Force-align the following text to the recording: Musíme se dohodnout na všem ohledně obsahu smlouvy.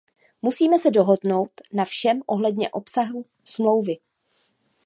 Musíme 0.41 0.79
se 0.79 0.91
dohodnout 0.91 1.51
na 1.73 1.85
všem 1.85 2.21
ohledně 2.25 2.69
obsahu 2.69 3.25
smlouvy. 3.45 3.97